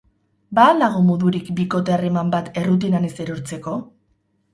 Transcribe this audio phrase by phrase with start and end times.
[0.59, 3.75] Ba al dago modurik bikote harreman bat errutinan ez erortzeko?